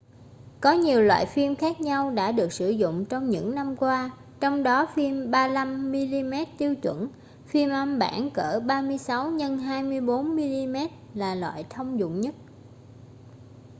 có 0.61 0.71
nhiều 0.71 1.01
loại 1.01 1.25
phim 1.25 1.55
khác 1.55 1.81
nhau 1.81 2.11
đã 2.11 2.31
được 2.31 2.53
sử 2.53 2.69
dụng 2.69 3.05
trong 3.05 3.29
những 3.29 3.55
năm 3.55 3.75
qua. 3.75 4.09
trong 4.39 4.63
đó 4.63 4.87
phim 4.95 5.31
35 5.31 5.91
mm 5.91 6.33
tiêu 6.57 6.75
chuẩn 6.81 7.07
phim 7.45 7.69
âm 7.69 7.99
bản 7.99 8.29
cỡ 8.33 8.59
36 8.67 9.37
x 9.39 9.43
24 9.63 10.35
mm 10.35 10.75
là 11.13 11.35
loại 11.35 11.65
thông 11.69 11.99
dụng 11.99 12.21
nhất 12.21 12.33